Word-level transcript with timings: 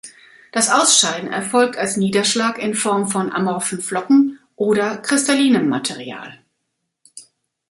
Das 0.51 0.71
Ausscheiden 0.71 1.29
erfolgt 1.31 1.77
als 1.77 1.95
Niederschlag 1.95 2.57
in 2.57 2.73
Form 2.73 3.07
von 3.07 3.31
amorphen 3.31 3.79
Flocken 3.81 4.39
oder 4.55 4.97
kristallinem 4.97 5.69
Material. 5.69 6.39